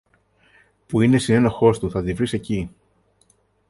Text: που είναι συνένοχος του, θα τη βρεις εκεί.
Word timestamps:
που 0.87 1.01
είναι 1.01 1.17
συνένοχος 1.17 1.79
του, 1.79 1.91
θα 1.91 2.03
τη 2.03 2.13
βρεις 2.13 2.33
εκεί. 2.33 2.69